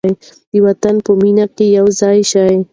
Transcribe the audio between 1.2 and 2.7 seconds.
مینه کې یو ځای شئ.